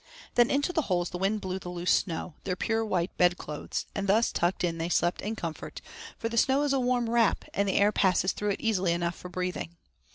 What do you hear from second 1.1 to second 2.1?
the wind blew the loose